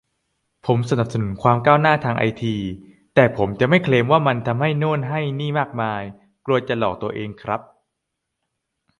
[0.65, 2.55] ผมสนับสนุนความก้าวหน้าทางไอที
[3.15, 6.01] แต่ผมจะไม่เคลมว่ามันทำให้โน่นให้นี่มากมาย
[6.45, 7.61] กลัวจะหลอกตัวเองครับ